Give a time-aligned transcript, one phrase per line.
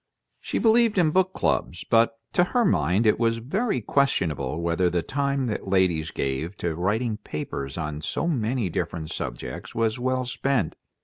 [0.39, 5.03] She believed in book clubs, but to her mind it was very questionable whether the
[5.03, 10.75] time that ladies gave to writing papers on so many different subjects was well spent.